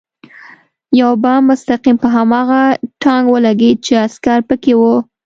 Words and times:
یو 1.01 1.11
بم 1.23 1.39
مستقیم 1.49 1.95
په 2.03 2.07
هماغه 2.15 2.61
ټانک 3.01 3.25
ولګېد 3.29 3.77
چې 3.85 3.93
عسکر 4.05 4.39
پکې 4.49 4.73
و 4.75 4.81